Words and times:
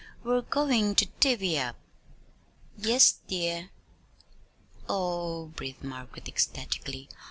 "We're 0.23 0.41
goin' 0.41 0.95
to 0.95 1.05
divvy 1.19 1.59
up!" 1.59 1.75
"Yes, 2.75 3.19
dear." 3.27 3.69
"Oh!" 4.89 5.51
breathed 5.55 5.83
Margaret, 5.83 6.27
ecstatically. 6.27 7.07